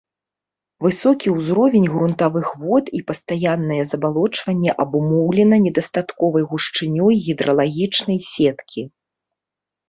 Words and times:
Высокі 0.83 1.27
ўзровень 1.33 1.83
грунтавых 1.95 2.47
вод 2.63 2.85
і 2.99 3.01
пастаяннае 3.11 3.77
забалочванне 3.91 4.71
абумоўлена 4.85 5.55
недастатковай 5.67 6.43
гушчынёй 6.55 7.13
гідралагічнай 7.29 8.19
сеткі. 8.31 8.81